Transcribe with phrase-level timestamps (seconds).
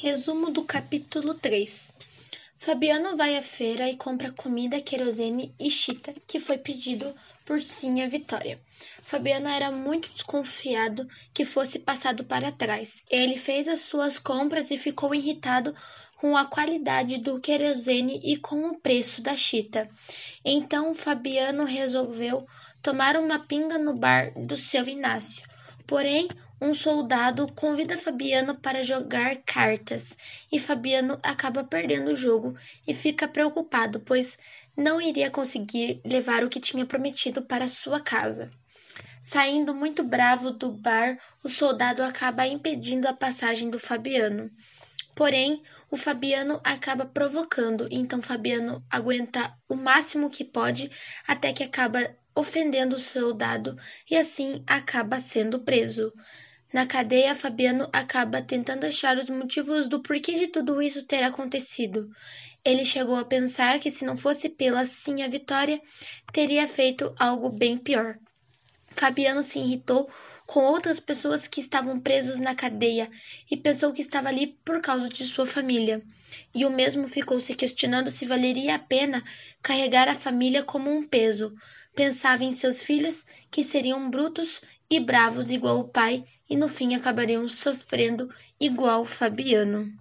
[0.00, 1.92] Resumo do capítulo 3.
[2.56, 7.12] Fabiano vai à feira e compra comida, querosene e chita, que foi pedido
[7.44, 8.60] por Sinha Vitória.
[9.02, 13.02] Fabiano era muito desconfiado que fosse passado para trás.
[13.10, 15.74] Ele fez as suas compras e ficou irritado
[16.18, 19.90] com a qualidade do querosene e com o preço da chita.
[20.44, 22.46] Então Fabiano resolveu
[22.84, 25.44] tomar uma pinga no bar do seu Inácio.
[25.88, 26.28] Porém,
[26.60, 30.04] um soldado convida Fabiano para jogar cartas
[30.50, 32.56] e Fabiano acaba perdendo o jogo
[32.86, 34.36] e fica preocupado, pois
[34.76, 38.50] não iria conseguir levar o que tinha prometido para sua casa.
[39.22, 44.50] Saindo muito bravo do bar, o soldado acaba impedindo a passagem do Fabiano.
[45.14, 50.90] Porém, o Fabiano acaba provocando, então Fabiano aguenta o máximo que pode
[51.26, 53.76] até que acaba ofendendo o soldado
[54.08, 56.12] e assim acaba sendo preso.
[56.72, 62.10] Na cadeia, Fabiano acaba tentando achar os motivos do porquê de tudo isso ter acontecido.
[62.64, 65.80] Ele chegou a pensar que se não fosse pela sim a vitória,
[66.32, 68.16] teria feito algo bem pior.
[68.90, 70.10] Fabiano se irritou
[70.48, 73.10] com outras pessoas que estavam presas na cadeia
[73.50, 76.02] e pensou que estava ali por causa de sua família.
[76.54, 79.22] E o mesmo ficou se questionando se valeria a pena
[79.62, 81.54] carregar a família como um peso.
[81.94, 86.94] Pensava em seus filhos, que seriam brutos e bravos igual o pai e no fim
[86.94, 89.92] acabariam sofrendo igual Fabiano.